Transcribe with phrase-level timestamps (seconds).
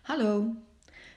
[0.00, 0.54] Hallo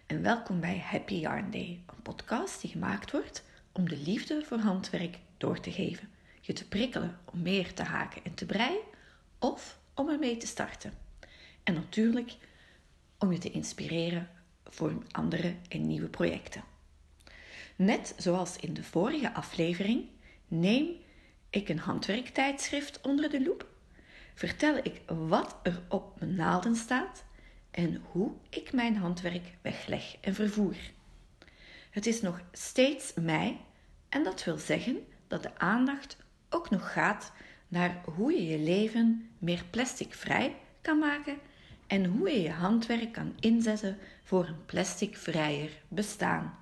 [0.05, 4.58] en welkom bij Happy Yarn Day, een podcast die gemaakt wordt om de liefde voor
[4.58, 6.09] handwerk door te geven,
[6.41, 8.81] je te prikkelen om meer te haken en te breien
[9.39, 10.93] of om ermee te starten.
[11.63, 12.35] En natuurlijk
[13.20, 14.30] om je te inspireren
[14.64, 16.63] voor andere en nieuwe projecten.
[17.75, 20.05] Net zoals in de vorige aflevering
[20.47, 20.88] neem
[21.50, 23.68] ik een handwerktijdschrift onder de loep,
[24.34, 27.23] vertel ik wat er op mijn naalden staat
[27.74, 30.76] en hoe ik mijn handwerk wegleg en vervoer.
[31.90, 33.58] Het is nog steeds mei
[34.09, 36.17] en dat wil zeggen dat de aandacht
[36.50, 37.31] ook nog gaat
[37.67, 41.38] naar hoe je je leven meer plasticvrij kan maken
[41.88, 46.58] en hoe je je handwerk kan inzetten voor een plasticvrijer bestaan.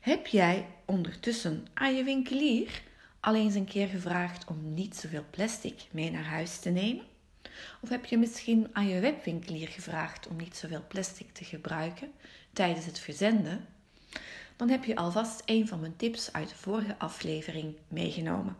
[0.00, 2.82] Heb jij ondertussen aan je winkelier
[3.20, 7.04] al eens een keer gevraagd om niet zoveel plastic mee naar huis te nemen?
[7.80, 12.12] Of heb je misschien aan je webwinkelier gevraagd om niet zoveel plastic te gebruiken
[12.52, 13.66] tijdens het verzenden?
[14.56, 18.56] Dan heb je alvast een van mijn tips uit de vorige aflevering meegenomen.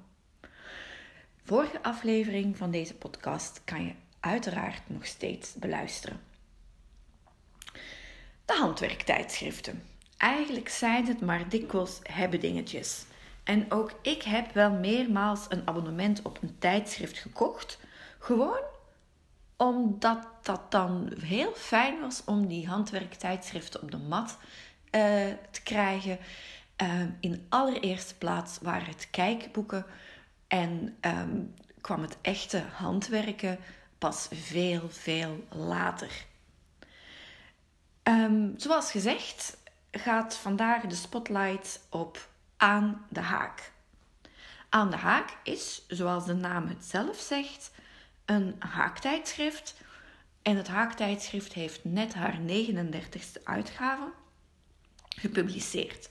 [1.45, 6.21] Vorige aflevering van deze podcast kan je uiteraard nog steeds beluisteren.
[8.45, 9.83] De handwerktijdschriften.
[10.17, 13.05] Eigenlijk zijn het maar dikwijls hebben dingetjes.
[13.45, 17.79] En ook ik heb wel meermaals een abonnement op een tijdschrift gekocht.
[18.19, 18.61] Gewoon
[19.59, 25.01] omdat dat dan heel fijn was om die handwerktijdschriften op de mat uh,
[25.51, 26.19] te krijgen.
[26.83, 29.87] Uh, in allereerste plaats waren het kijkboeken
[30.49, 33.59] en um, kwam het echte handwerken
[33.99, 36.27] pas veel, veel later.
[38.03, 39.57] Um, zoals gezegd
[39.91, 43.73] gaat vandaag de spotlight op Aan de Haak.
[44.69, 47.71] Aan de Haak is, zoals de naam het zelf zegt,
[48.29, 49.75] een haaktijdschrift.
[50.43, 54.13] En het haaktijdschrift heeft net haar 39ste uitgave
[55.09, 56.11] gepubliceerd.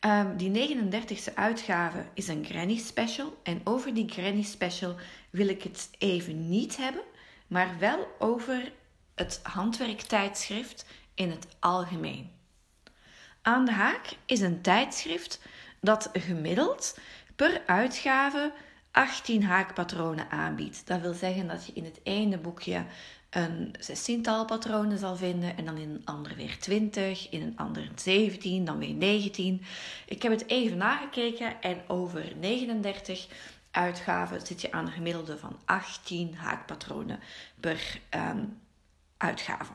[0.00, 3.40] Um, die 39ste uitgave is een Granny Special.
[3.42, 4.96] En over die Granny Special
[5.30, 7.02] wil ik het even niet hebben,
[7.46, 8.72] maar wel over
[9.14, 12.30] het handwerktijdschrift in het algemeen.
[13.42, 15.40] Aan de Haak is een tijdschrift
[15.80, 16.98] dat gemiddeld
[17.36, 18.52] per uitgave
[18.94, 20.86] 18 haakpatronen aanbiedt.
[20.86, 22.84] Dat wil zeggen dat je in het ene boekje
[23.30, 27.90] een zestiental patronen zal vinden en dan in een ander weer 20, in een ander
[27.94, 29.62] 17, dan weer 19.
[30.06, 33.26] Ik heb het even nagekeken en over 39
[33.70, 37.20] uitgaven zit je aan een gemiddelde van 18 haakpatronen
[37.60, 38.60] per um,
[39.16, 39.72] uitgave.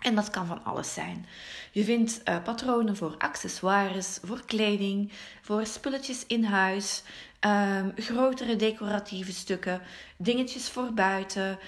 [0.00, 1.26] En dat kan van alles zijn.
[1.70, 7.02] Je vindt uh, patronen voor accessoires, voor kleding, voor spulletjes in huis,
[7.40, 9.80] um, grotere decoratieve stukken,
[10.16, 11.58] dingetjes voor buiten,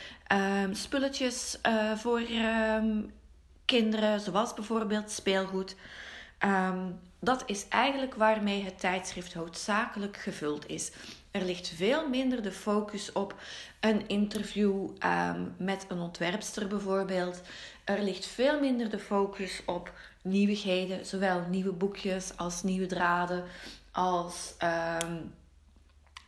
[0.63, 3.13] um, spulletjes uh, voor um,
[3.65, 5.77] kinderen, zoals bijvoorbeeld speelgoed.
[7.21, 10.91] dat is eigenlijk waarmee het tijdschrift hoofdzakelijk gevuld is.
[11.31, 13.35] Er ligt veel minder de focus op
[13.81, 14.89] een interview
[15.57, 17.43] met een ontwerpster bijvoorbeeld.
[17.85, 23.45] Er ligt veel minder de focus op nieuwigheden, zowel nieuwe boekjes als nieuwe draden,
[23.93, 24.55] als
[25.03, 25.35] um,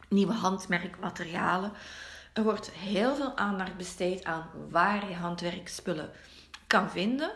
[0.08, 1.72] nieuwe handmerkmaterialen.
[2.32, 6.10] Er wordt heel veel aandacht besteed aan waar je handwerkspullen
[6.66, 7.32] kan vinden.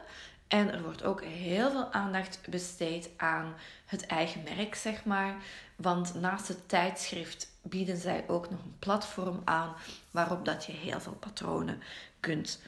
[0.49, 3.55] En er wordt ook heel veel aandacht besteed aan
[3.87, 5.35] het eigen merk, zeg maar.
[5.77, 9.75] Want naast het tijdschrift bieden zij ook nog een platform aan
[10.11, 11.83] waarop dat je heel veel patronen
[12.21, 12.63] kunt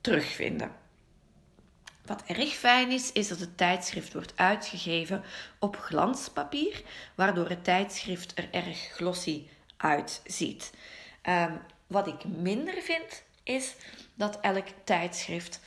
[0.00, 0.81] terugvinden.
[2.04, 5.22] Wat erg fijn is, is dat het tijdschrift wordt uitgegeven
[5.58, 6.82] op glanspapier,
[7.14, 9.46] waardoor het tijdschrift er erg glossy
[9.76, 10.72] uitziet.
[11.28, 13.74] Um, wat ik minder vind, is
[14.14, 15.60] dat elk tijdschrift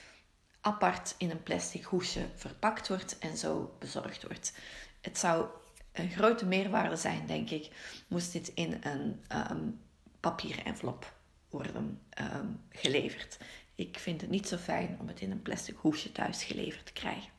[0.62, 4.54] apart in een plastic hoesje verpakt wordt en zo bezorgd wordt.
[5.02, 5.46] Het zou
[5.92, 7.70] een grote meerwaarde zijn, denk ik,
[8.08, 9.82] moest dit in een um,
[10.20, 11.14] papieren envelop
[11.50, 13.38] worden um, geleverd.
[13.76, 16.94] Ik vind het niet zo fijn om het in een plastic hoesje thuis geleverd te
[16.94, 17.30] krijgen.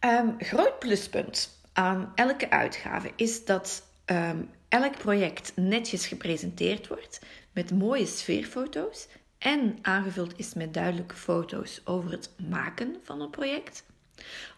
[0.00, 7.20] Um, groot pluspunt aan elke uitgave is dat um, elk project netjes gepresenteerd wordt
[7.52, 9.08] met mooie sfeerfoto's
[9.38, 13.84] en aangevuld is met duidelijke foto's over het maken van een project.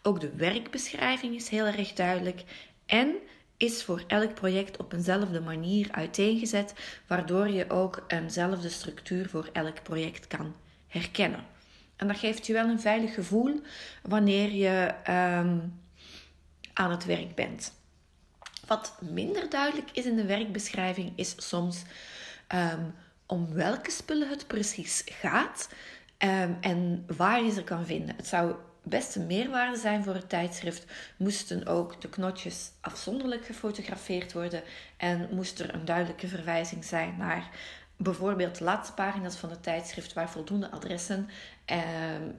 [0.02, 2.44] Ook de werkbeschrijving is heel erg duidelijk
[2.86, 3.14] en
[3.62, 6.74] is voor elk project op eenzelfde manier uiteengezet,
[7.06, 10.54] waardoor je ook eenzelfde structuur voor elk project kan
[10.88, 11.44] herkennen.
[11.96, 13.60] En dat geeft je wel een veilig gevoel
[14.02, 15.80] wanneer je um,
[16.72, 17.72] aan het werk bent.
[18.66, 21.82] Wat minder duidelijk is in de werkbeschrijving, is soms
[22.54, 22.94] um,
[23.26, 25.68] om welke spullen het precies gaat
[26.60, 28.16] en waar je ze kan vinden.
[28.16, 30.84] Het zou best een meerwaarde zijn voor het tijdschrift,
[31.16, 34.62] moesten ook de knotjes afzonderlijk gefotografeerd worden
[34.96, 37.50] en moest er een duidelijke verwijzing zijn naar
[37.96, 41.28] bijvoorbeeld de laatste pagina's van het tijdschrift waar voldoende adressen
[41.64, 41.80] eh,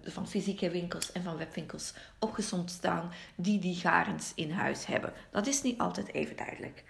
[0.04, 5.14] van fysieke winkels en van webwinkels opgezond staan die die garens in huis hebben.
[5.32, 6.84] Dat is niet altijd even duidelijk.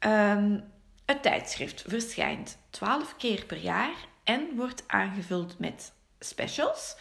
[0.00, 0.64] Um,
[1.04, 3.94] het tijdschrift verschijnt 12 keer per jaar
[4.24, 6.96] en wordt aangevuld met specials.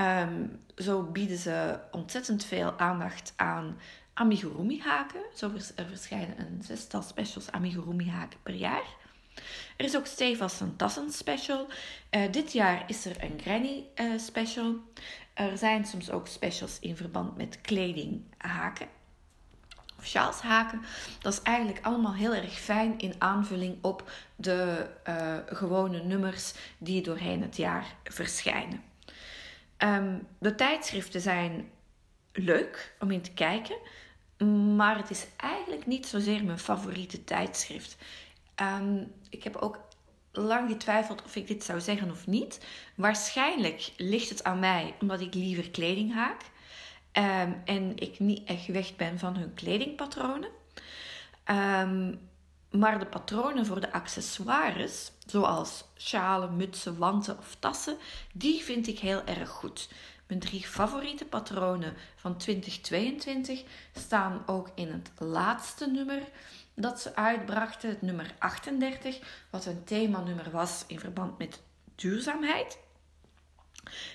[0.00, 3.78] Um, zo bieden ze ontzettend veel aandacht aan
[4.14, 5.20] amigurumi haken.
[5.34, 8.84] Zo er verschijnen een zestal specials amigurumi haken per jaar.
[9.76, 11.66] Er is ook stevast een tassen special.
[12.10, 14.74] Uh, dit jaar is er een granny uh, special.
[15.34, 18.88] Er zijn soms ook specials in verband met kleding haken.
[19.98, 20.82] Of sjaals haken.
[21.20, 27.02] Dat is eigenlijk allemaal heel erg fijn in aanvulling op de uh, gewone nummers die
[27.02, 28.91] doorheen het jaar verschijnen.
[29.84, 31.70] Um, de tijdschriften zijn
[32.32, 33.76] leuk om in te kijken,
[34.76, 37.96] maar het is eigenlijk niet zozeer mijn favoriete tijdschrift.
[38.80, 39.78] Um, ik heb ook
[40.32, 42.66] lang getwijfeld of ik dit zou zeggen of niet.
[42.94, 46.40] Waarschijnlijk ligt het aan mij omdat ik liever kleding haak.
[47.12, 50.50] Um, en ik niet echt weg ben van hun kledingpatronen.
[51.50, 52.30] Um,
[52.72, 57.96] maar de patronen voor de accessoires, zoals sjalen, mutsen, wanten of tassen,
[58.32, 59.88] die vind ik heel erg goed.
[60.26, 63.62] Mijn drie favoriete patronen van 2022
[63.96, 66.22] staan ook in het laatste nummer
[66.74, 69.18] dat ze uitbrachten, het nummer 38,
[69.50, 71.60] wat een themanummer was in verband met
[71.94, 72.78] duurzaamheid.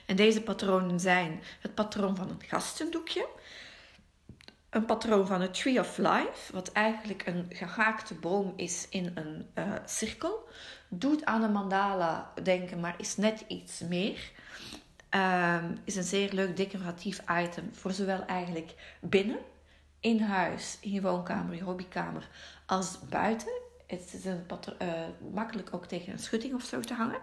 [0.06, 3.27] En deze patronen zijn het patroon van het gastendoekje,
[4.77, 9.47] een patroon van het Tree of Life, wat eigenlijk een gehaakte boom is in een
[9.56, 10.47] uh, cirkel.
[10.88, 14.31] Doet aan een mandala denken, maar is net iets meer.
[15.09, 19.38] Um, is een zeer leuk decoratief item voor zowel eigenlijk binnen,
[20.00, 22.27] in huis, in je woonkamer, je hobbykamer,
[22.65, 23.62] als buiten.
[23.88, 24.45] Het is een
[24.81, 24.91] uh,
[25.33, 27.19] makkelijk ook tegen een schutting of zo te hangen.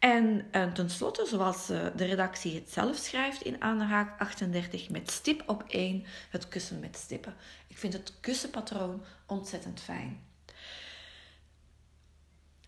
[0.00, 4.90] En, en tenslotte, zoals uh, de redactie het zelf schrijft in Aan de Haak 38,
[4.90, 7.34] met stip op 1 het kussen met stippen.
[7.66, 10.20] Ik vind het kussenpatroon ontzettend fijn.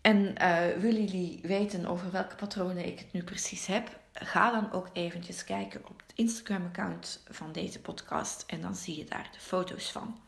[0.00, 4.00] En uh, willen jullie weten over welke patronen ik het nu precies heb?
[4.12, 9.05] Ga dan ook eventjes kijken op het Instagram-account van deze podcast en dan zie je
[9.05, 10.20] daar de foto's van.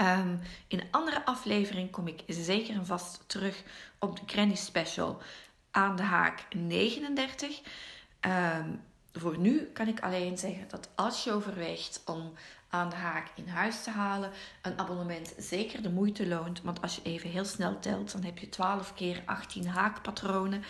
[0.00, 3.62] Um, in een andere aflevering kom ik zeker en vast terug
[3.98, 5.22] op de Granny Special
[5.70, 7.58] aan de haak 39.
[7.58, 7.62] Um,
[8.20, 8.68] ehm,
[9.12, 12.32] voor nu kan ik alleen zeggen dat als je overweegt om
[12.70, 14.30] aan de haak in huis te halen,
[14.62, 16.62] een abonnement zeker de moeite loont.
[16.62, 20.64] Want als je even heel snel telt, dan heb je 12 keer 18 haakpatronen.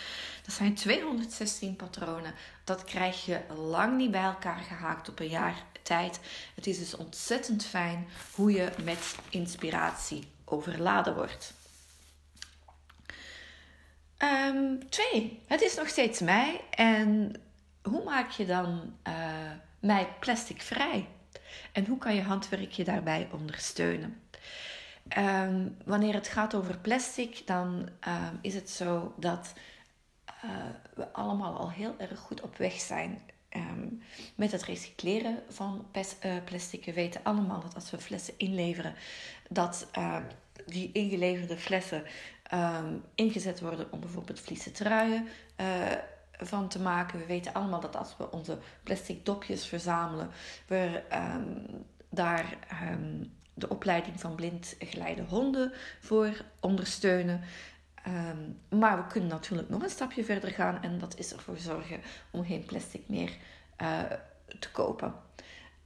[0.45, 2.35] Dat zijn 216 patronen.
[2.65, 6.21] Dat krijg je lang niet bij elkaar gehaakt op een jaar tijd.
[6.55, 11.55] Het is dus ontzettend fijn hoe je met inspiratie overladen wordt.
[14.19, 17.33] Um, twee, het is nog steeds mei en
[17.83, 19.15] hoe maak je dan uh,
[19.81, 21.09] mei plastic vrij?
[21.73, 24.23] En hoe kan je handwerk je daarbij ondersteunen?
[25.19, 29.53] Um, wanneer het gaat over plastic, dan um, is het zo dat
[30.45, 30.51] uh,
[30.95, 33.23] we allemaal al heel erg goed op weg zijn
[33.57, 34.03] um,
[34.35, 35.87] met het recycleren van
[36.25, 36.85] uh, plastic.
[36.85, 38.95] We weten allemaal dat als we flessen inleveren,
[39.49, 40.17] dat uh,
[40.67, 42.05] die ingeleverde flessen
[43.15, 45.29] ingezet worden om bijvoorbeeld vliesen truien
[46.33, 47.19] van te maken.
[47.19, 50.31] We weten allemaal dat als we onze plastic dopjes verzamelen,
[50.67, 51.67] we um,
[52.09, 52.59] daar
[53.55, 57.41] de opleiding van blind geleide honden voor ondersteunen.
[58.07, 62.01] Um, maar we kunnen natuurlijk nog een stapje verder gaan en dat is ervoor zorgen
[62.31, 63.37] om geen plastic meer
[63.83, 64.01] uh,
[64.59, 65.15] te kopen.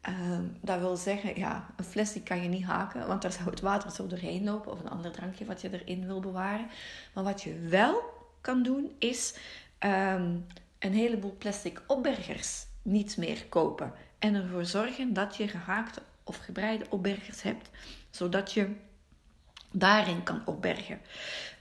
[0.09, 3.50] Um, dat wil zeggen, ja, een fles die kan je niet haken, want daar zou
[3.50, 6.66] het water zo doorheen lopen of een ander drankje wat je erin wil bewaren.
[7.14, 8.02] Maar wat je wel
[8.40, 9.37] kan doen, is
[9.78, 10.47] um,
[10.78, 13.92] een heleboel plastic opbergers niet meer kopen.
[14.18, 17.71] En ervoor zorgen dat je gehaakte of gebreide opbergers hebt,
[18.11, 18.68] zodat je
[19.76, 21.00] daarin kan opbergen.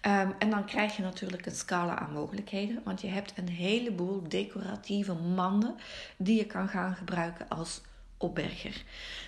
[0.01, 4.23] Um, en dan krijg je natuurlijk een scala aan mogelijkheden, want je hebt een heleboel
[4.27, 5.75] decoratieve manden
[6.17, 7.81] die je kan gaan gebruiken als
[8.17, 8.83] opberger.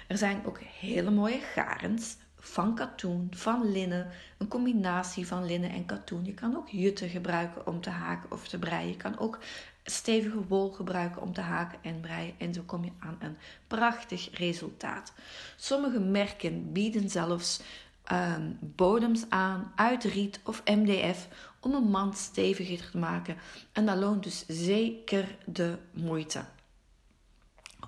[0.07, 5.85] Er zijn ook hele mooie garens van katoen, van linnen, een combinatie van linnen en
[5.85, 6.25] katoen.
[6.25, 8.87] Je kan ook jutten gebruiken om te haken of te breien.
[8.87, 9.39] Je kan ook
[9.83, 12.33] stevige wol gebruiken om te haken en breien.
[12.37, 13.37] En zo kom je aan een
[13.67, 15.13] prachtig resultaat.
[15.55, 17.61] Sommige merken bieden zelfs
[18.05, 21.27] ehm, bodems aan uit riet of MDF
[21.59, 23.37] om een mand steviger te maken.
[23.71, 26.43] En dat loont dus zeker de moeite.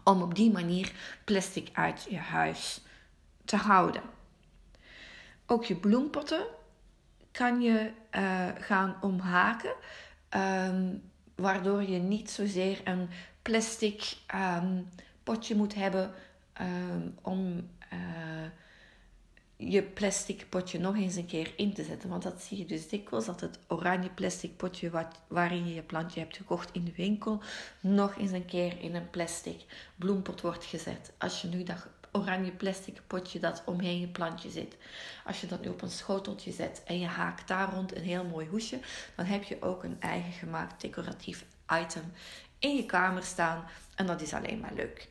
[0.03, 0.91] Om op die manier
[1.25, 2.81] plastic uit je huis
[3.45, 4.01] te houden.
[5.45, 6.45] Ook je bloempotten
[7.31, 9.73] kan je uh, gaan omhaken.
[10.29, 11.01] Um,
[11.35, 13.09] waardoor je niet zozeer een
[13.41, 14.89] plastic um,
[15.23, 16.13] potje moet hebben
[17.21, 17.99] om uh,
[19.57, 22.09] je plastic potje nog eens een keer in te zetten.
[22.09, 26.19] Want dat zie je dus dikwijls, dat het oranje plastic potje waarin je je plantje
[26.19, 27.41] hebt gekocht in de winkel,
[27.79, 31.11] nog eens een keer in een plastic bloempot wordt gezet.
[31.17, 34.77] Als je nu dat oranje plastic potje dat omheen je plantje zit.
[35.25, 38.23] Als je dat nu op een schoteltje zet en je haakt daar rond een heel
[38.23, 38.79] mooi hoesje,
[39.15, 41.45] dan heb je ook een eigen gemaakt decoratief
[41.81, 42.11] item
[42.59, 45.09] in je kamer staan en dat is alleen maar leuk.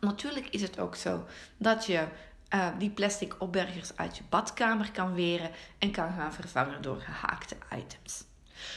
[0.00, 2.08] Natuurlijk is het ook zo dat je
[2.54, 7.56] uh, die plastic opbergers uit je badkamer kan weren en kan gaan vervangen door gehaakte
[7.76, 8.24] items.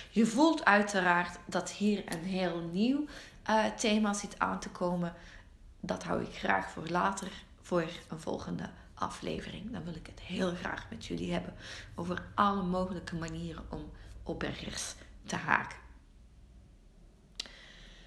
[0.09, 3.05] Je voelt uiteraard dat hier een heel nieuw
[3.49, 5.13] uh, thema zit aan te komen
[5.79, 9.71] dat hou ik graag voor later, voor een volgende aflevering.
[9.71, 11.53] Dan wil ik het heel graag met jullie hebben
[11.95, 13.91] over alle mogelijke manieren om
[14.23, 14.95] opbergers
[15.25, 15.77] te haken.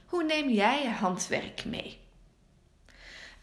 [0.06, 2.01] Hoe neem jij je handwerk mee?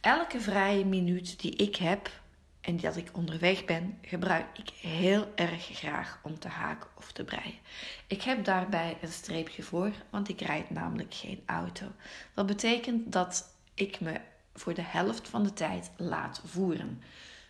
[0.01, 2.21] Elke vrije minuut die ik heb
[2.61, 7.23] en dat ik onderweg ben, gebruik ik heel erg graag om te haken of te
[7.23, 7.59] breien.
[8.07, 11.85] Ik heb daarbij een streepje voor, want ik rijd namelijk geen auto.
[12.33, 14.21] Dat betekent dat ik me
[14.53, 17.01] voor de helft van de tijd laat voeren.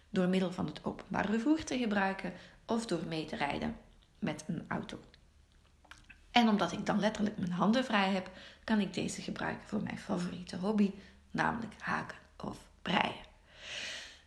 [0.10, 2.34] Door middel van het openbaar vervoer te gebruiken
[2.66, 3.76] of door mee te rijden
[4.20, 5.00] met een auto.
[6.32, 8.32] En omdat ik dan letterlijk mijn handen vrij heb,
[8.64, 10.92] kan ik deze gebruiken voor mijn favoriete hobby,
[11.32, 13.28] namelijk haken of breien.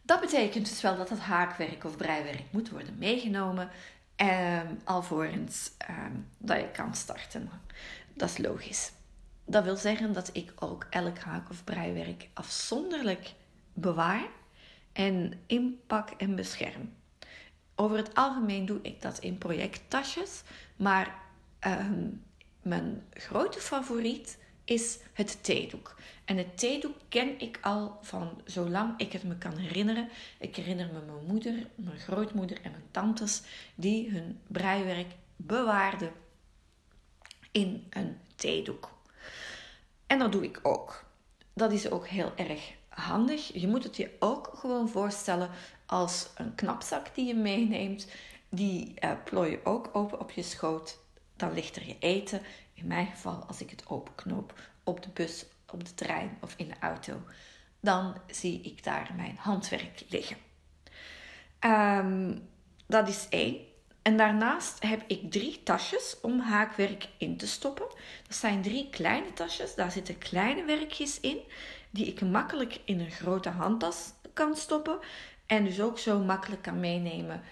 [0.02, 3.70] Dat betekent dus wel dat het haakwerk of breiwerk moet worden meegenomen
[4.16, 5.96] eh, alvorens eh,
[6.38, 7.50] dat je kan starten.
[8.14, 8.92] Dat is logisch.
[9.44, 13.34] Dat wil zeggen dat ik ook elk haak- of breiwerk afzonderlijk
[13.72, 14.24] bewaar
[14.92, 16.92] en inpak en bescherm.
[17.74, 20.42] Over het algemeen doe ik dat in projecttasjes,
[20.76, 21.14] maar
[21.58, 22.08] ehm,
[22.62, 25.96] mijn grote favoriet is het theedoek.
[26.24, 30.08] En het theedoek ken ik al van zolang ik het me kan herinneren.
[30.38, 33.42] Ik herinner me mijn moeder, mijn grootmoeder en mijn tantes
[33.74, 36.12] die hun breiwerk bewaarden
[37.50, 38.90] in een theedoek.
[40.06, 41.04] En dat doe ik ook.
[41.52, 43.60] Dat is ook heel erg handig.
[43.60, 45.50] Je moet het je ook gewoon voorstellen
[45.86, 48.06] als een knapzak die je meeneemt.
[48.48, 50.98] Die uh, plooi je ook open op je schoot.
[51.36, 52.42] Dan ligt er je eten.
[52.82, 56.68] In mijn geval, als ik het openknoop op de bus, op de trein of in
[56.68, 57.22] de auto,
[57.80, 60.36] dan zie ik daar mijn handwerk liggen.
[61.60, 62.48] Um,
[62.86, 63.56] dat is één.
[64.02, 67.86] En daarnaast heb ik drie tasjes om haakwerk in te stoppen.
[68.26, 71.38] Dat zijn drie kleine tasjes, daar zitten kleine werkjes in,
[71.90, 74.98] die ik makkelijk in een grote handtas kan stoppen.
[75.46, 77.42] En dus ook zo makkelijk kan meenemen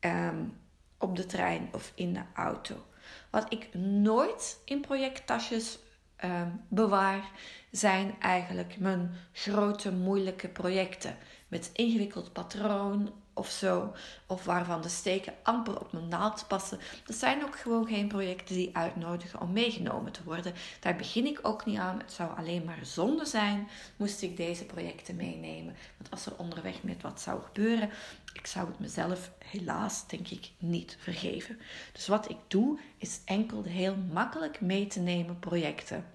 [0.00, 0.60] um,
[0.98, 2.86] op de trein of in de auto.
[3.34, 5.78] Wat ik nooit in projecttasjes
[6.24, 7.30] um, bewaar,
[7.76, 11.16] zijn eigenlijk mijn grote moeilijke projecten.
[11.48, 13.94] Met ingewikkeld patroon of zo,
[14.26, 16.78] of waarvan de steken amper op mijn naald passen.
[17.04, 20.54] Dat zijn ook gewoon geen projecten die uitnodigen om meegenomen te worden.
[20.80, 21.98] Daar begin ik ook niet aan.
[21.98, 25.76] Het zou alleen maar zonde zijn, moest ik deze projecten meenemen.
[25.96, 27.90] Want als er onderweg met wat zou gebeuren,
[28.32, 31.58] ik zou het mezelf helaas, denk ik, niet vergeven.
[31.92, 36.13] Dus wat ik doe, is enkel heel makkelijk mee te nemen projecten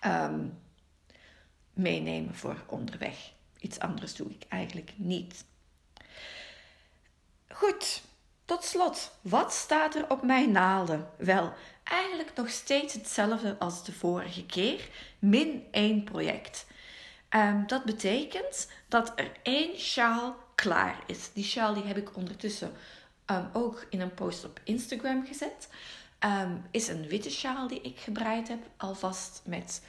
[0.00, 0.46] ehm,
[1.72, 3.32] meenemen voor onderweg.
[3.58, 5.44] Iets anders doe ik eigenlijk niet.
[7.48, 8.02] Goed,
[8.44, 11.08] tot slot, wat staat er op mijn naalden?
[11.16, 11.52] Wel,
[11.84, 14.88] eigenlijk nog steeds hetzelfde als de vorige keer,
[15.18, 16.66] min één project.
[17.36, 21.30] Um, dat betekent dat er één sjaal klaar is.
[21.32, 22.72] Die sjaal die heb ik ondertussen
[23.26, 25.68] um, ook in een post op Instagram gezet.
[26.24, 29.82] Um, is een witte sjaal die ik gebreid heb, alvast met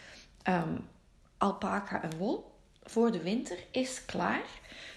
[1.38, 2.52] alpaca en wol.
[2.84, 4.46] Voor de winter is klaar.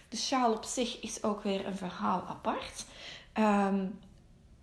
[0.08, 2.84] De sjaal op zich is ook weer een verhaal apart.
[3.32, 3.86] Ehm,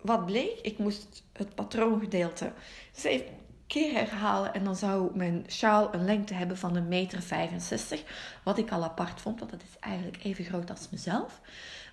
[0.00, 0.58] wat bleek?
[0.60, 2.52] Ik moest het patroongedeelte
[2.92, 8.02] zeven keer herhalen en dan zou mijn sjaal een lengte hebben van een meter 65.
[8.42, 11.40] Wat ik al apart vond, want dat is eigenlijk even groot als mezelf.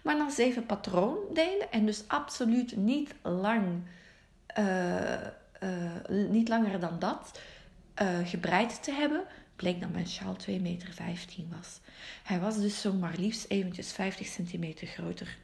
[0.03, 3.83] Maar na zeven patroondelen en dus absoluut niet lang,
[6.29, 7.39] niet langer dan dat,
[8.01, 9.24] uh, gebreid te hebben,
[9.56, 10.94] bleek dat mijn sjaal 2,15 meter
[11.50, 11.79] was.
[12.24, 15.38] Hij was dus zo maar liefst eventjes 50 centimeter groter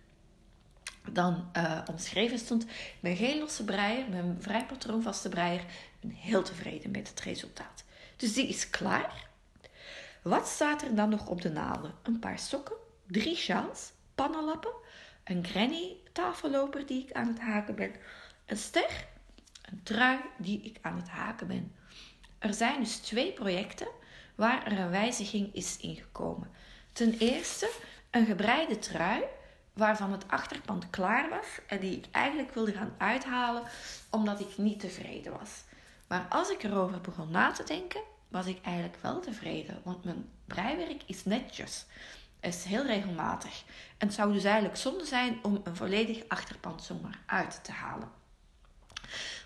[1.12, 1.51] dan
[1.89, 2.65] omschreven stond.
[3.00, 5.59] Mijn geen losse breier, mijn vrij patroonvaste breier.
[5.59, 7.83] Ik ben heel tevreden met het resultaat.
[8.17, 9.27] Dus die is klaar.
[10.21, 11.93] Wat staat er dan nog op de naalden?
[12.03, 12.75] Een paar sokken,
[13.07, 14.74] drie sjaals, pannenlappen,
[15.24, 17.91] een granny tafelloper die ik aan het haken ben,
[18.45, 19.07] een ster,
[19.61, 21.75] een trui die ik aan het haken ben.
[22.39, 23.87] Er zijn dus twee projecten
[24.35, 26.51] waar er een wijziging is ingekomen.
[26.91, 27.71] Ten eerste
[28.11, 29.23] een gebreide trui
[29.73, 33.63] waarvan het achterpand klaar was en die ik eigenlijk wilde gaan uithalen
[34.09, 35.63] omdat ik niet tevreden was.
[36.07, 40.29] Maar als ik erover begon na te denken, was ik eigenlijk wel tevreden, want mijn
[40.45, 41.85] breiwerk is netjes.
[42.39, 43.63] is heel regelmatig.
[43.97, 48.11] En het zou dus eigenlijk zonde zijn om een volledig achterpand zomaar uit te halen.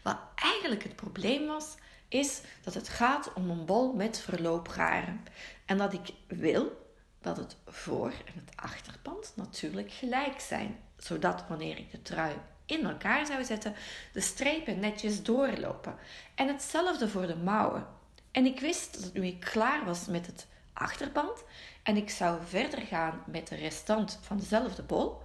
[0.04, 1.75] Wat eigenlijk het probleem was,
[2.08, 5.24] is dat het gaat om een bol met verloopgaren.
[5.66, 6.88] En dat ik wil
[7.22, 10.80] dat het voor- en het achterpand natuurlijk gelijk zijn.
[10.98, 12.36] Zodat wanneer ik de trui
[12.66, 13.75] in elkaar zou zetten,
[14.13, 15.96] de strepen netjes doorlopen.
[16.36, 17.88] En hetzelfde voor de mouwen.
[18.32, 21.44] En ik wist dat nu ik klaar was met het achterband
[21.84, 25.22] en ik zou verder gaan met de restant van dezelfde bol,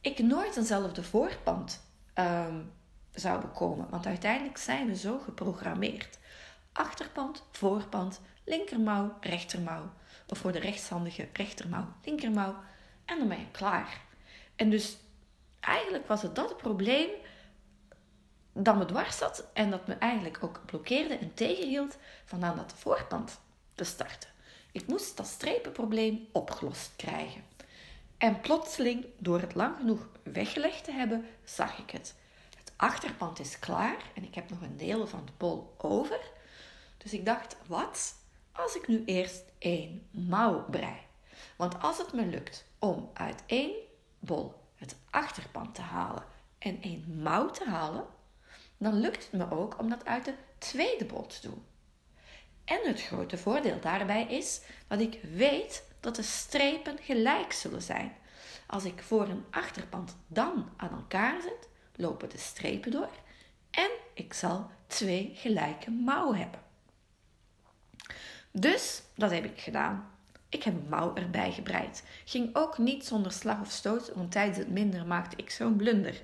[0.00, 1.82] ik nooit eenzelfde voorpand
[2.14, 2.72] um,
[3.16, 3.90] zou bekomen.
[3.90, 6.18] Want uiteindelijk zijn we zo geprogrammeerd.
[6.72, 9.92] Achterpand, voorpand, linkermouw, rechtermouw.
[10.28, 12.54] Of voor de rechtshandige rechtermouw, linkermouw.
[13.04, 14.00] En dan ben je klaar.
[14.56, 14.96] En dus
[15.60, 17.08] eigenlijk was het dat probleem
[18.52, 22.72] dat me dwars zat en dat me eigenlijk ook blokkeerde en tegenhield van aan dat
[22.76, 23.40] voorpand
[23.74, 24.30] te starten.
[24.72, 27.42] Ik moest dat strepenprobleem opgelost krijgen.
[28.18, 32.14] En plotseling, door het lang genoeg weggelegd te hebben, zag ik het.
[32.76, 36.20] Achterpand is klaar en ik heb nog een deel van de bol over.
[36.96, 38.14] Dus ik dacht, wat
[38.52, 40.96] als ik nu eerst één mouw brei?
[41.56, 43.74] Want als het me lukt om uit één
[44.18, 46.24] bol het achterpand te halen
[46.58, 48.06] en één mouw te halen,
[48.78, 51.64] dan lukt het me ook om dat uit de tweede bol te doen.
[52.64, 58.16] En het grote voordeel daarbij is dat ik weet dat de strepen gelijk zullen zijn.
[58.66, 63.10] Als ik voor een achterpand dan aan elkaar zet, lopen de strepen door
[63.70, 66.60] en ik zal twee gelijke mouwen hebben.
[68.50, 70.10] Dus dat heb ik gedaan.
[70.48, 72.04] Ik heb een mouw erbij gebreid.
[72.24, 76.20] Ging ook niet zonder slag of stoot, want tijdens het minder maakte ik zo'n blunder.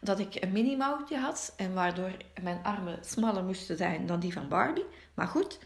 [0.00, 2.10] Dat ik een mini mouwtje had en waardoor
[2.42, 4.84] mijn armen smaller moesten zijn dan die van Barbie.
[5.14, 5.58] Maar goed,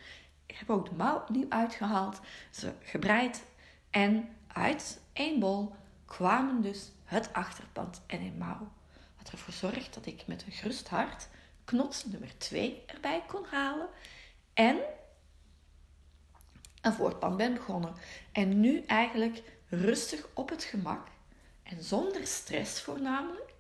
[0.46, 3.44] ik heb ook de mouw opnieuw uitgehaald, ze gebreid
[3.90, 8.68] en uit één bol kwamen dus het achterpand en een mouw.
[9.32, 11.28] Ervoor zorgt dat ik met een gerust hart
[11.64, 13.88] knot nummer 2 erbij kon halen
[14.54, 14.76] en
[16.80, 17.94] een voortpand ben begonnen.
[18.32, 21.08] En nu eigenlijk rustig op het gemak
[21.62, 23.52] en zonder stress voornamelijk,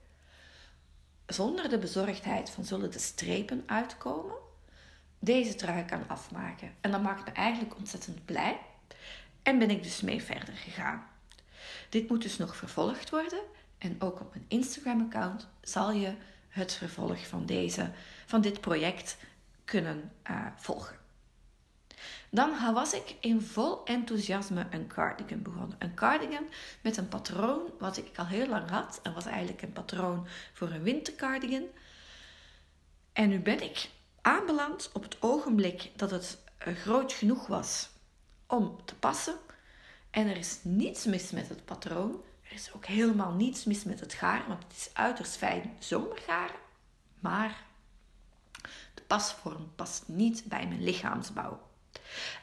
[1.26, 4.36] zonder de bezorgdheid van zullen de strepen uitkomen,
[5.18, 6.74] deze trui kan afmaken.
[6.80, 8.60] En dat maakt me eigenlijk ontzettend blij.
[9.42, 11.08] En ben ik dus mee verder gegaan.
[11.88, 13.40] Dit moet dus nog vervolgd worden.
[13.80, 16.14] En ook op mijn Instagram-account zal je
[16.48, 17.90] het vervolg van, deze,
[18.26, 19.16] van dit project
[19.64, 20.96] kunnen uh, volgen.
[22.30, 25.76] Dan was ik in vol enthousiasme een cardigan begonnen.
[25.78, 26.48] Een cardigan
[26.80, 29.00] met een patroon wat ik al heel lang had.
[29.02, 31.64] En was eigenlijk een patroon voor een wintercardigan.
[33.12, 33.90] En nu ben ik
[34.20, 37.88] aanbeland op het ogenblik dat het eh, groot genoeg was
[38.46, 39.36] om te passen.
[40.10, 42.22] En er is niets mis met het patroon.
[42.50, 46.50] Er is ook helemaal niets mis met het gaar, want het is uiterst fijn zomergaar.
[47.20, 47.64] Maar
[48.94, 51.60] de pasvorm past niet bij mijn lichaamsbouw.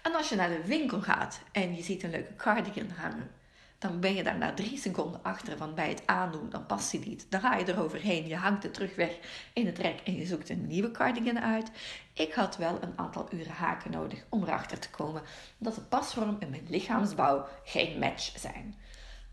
[0.04, 3.32] En als je naar de winkel gaat en je ziet een leuke cardigan hangen,
[3.78, 7.08] dan ben je daar na drie seconden achter van bij het aandoen, dan past die
[7.08, 7.26] niet.
[7.30, 9.18] Dan ga je eroverheen, je hangt het terug weg
[9.54, 11.72] in het rek en je zoekt een nieuwe cardigan uit.
[12.14, 15.22] Ik had wel een aantal uren haken nodig om erachter te komen
[15.58, 18.76] dat de pasvorm en mijn lichaamsbouw geen match zijn.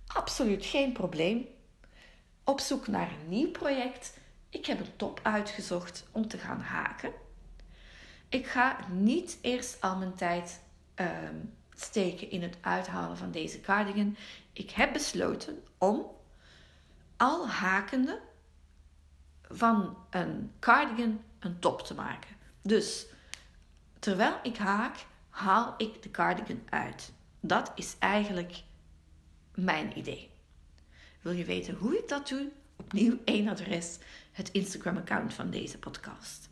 [0.07, 1.47] Absoluut geen probleem.
[2.45, 4.19] Op zoek naar een nieuw project.
[4.49, 7.13] Ik heb een top uitgezocht om te gaan haken.
[8.29, 10.63] Ik ga niet eerst al mijn tijd
[10.95, 11.37] ehm,
[11.75, 14.17] steken in het uithalen van deze cardigan.
[14.53, 16.07] Ik heb besloten om
[17.17, 18.21] al hakende
[19.49, 22.31] van een cardigan een top te maken.
[22.63, 23.07] Dus
[23.99, 24.97] terwijl ik haak,
[25.29, 27.13] haal ik de cardigan uit.
[27.41, 28.63] Dat is eigenlijk
[29.55, 30.31] mijn idee.
[31.21, 32.49] Wil je weten hoe ik dat doe?
[32.77, 33.99] Opnieuw één adres,
[34.33, 36.49] het Instagram-account van deze podcast.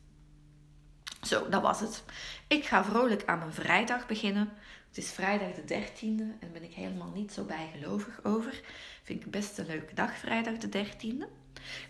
[1.23, 2.05] Zo, dat was het.
[2.47, 4.53] Ik ga vrolijk aan mijn vrijdag beginnen.
[4.89, 8.61] Het is vrijdag de 13e en ben ik helemaal niet zo bijgelovig over.
[9.03, 11.25] Vind ik best een leuke dag, vrijdag de 13e.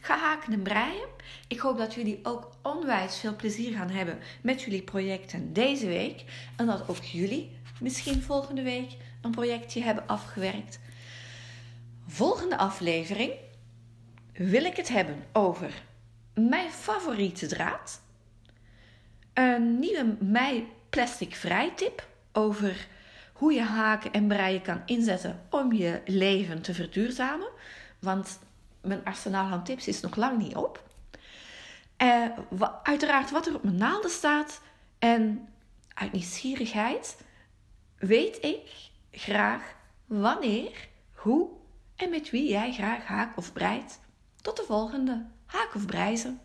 [0.01, 1.09] Ga haken en breien.
[1.49, 6.25] Ik hoop dat jullie ook onwijs veel plezier gaan hebben met jullie projecten deze week.
[6.57, 10.81] En dat ook jullie misschien volgende week een projectje hebben afgewerkt.
[12.13, 13.33] Volgende aflevering
[14.33, 15.83] wil ik het hebben over
[16.35, 18.03] mijn favoriete draad.
[19.35, 22.87] Een nieuwe mij plastic vrij tip over
[23.33, 27.49] hoe je haken en breien kan inzetten om je leven te verduurzamen.
[27.99, 28.39] Want
[28.81, 30.89] mijn arsenaal aan tips is nog lang niet op.
[32.03, 32.27] Uh,
[32.83, 34.61] uiteraard wat er op mijn naalden staat.
[34.99, 35.49] En
[35.95, 37.17] uit nieuwsgierigheid
[37.99, 39.75] weet ik graag
[40.07, 41.61] wanneer, hoe
[42.03, 44.01] en met wie jij graag haak of breit.
[44.41, 46.41] Tot de volgende haak of breizen.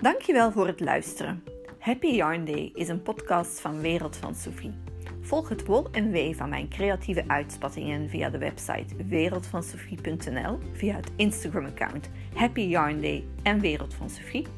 [0.00, 1.44] Dankjewel voor het luisteren.
[1.78, 4.74] Happy Yarn Day is een podcast van Wereld van Sophie.
[5.20, 11.10] Volg het wol en wee van mijn creatieve uitspattingen via de website wereldvansofie.nl, via het
[11.16, 14.57] Instagram-account Happy Yarn Day en Wereld van Sophie.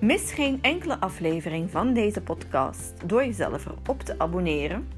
[0.00, 4.88] Mis geen enkele aflevering van deze podcast door jezelf erop te abonneren.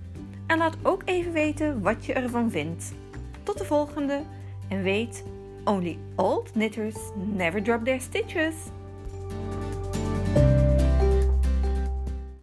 [0.47, 2.95] En laat ook even weten wat je ervan vindt.
[3.43, 4.23] Tot de volgende
[4.69, 5.25] en weet,
[5.65, 8.55] only old knitters never drop their stitches.